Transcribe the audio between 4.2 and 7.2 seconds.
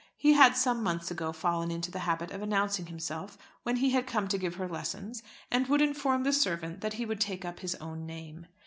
to give her lessons, and would inform the servant that he would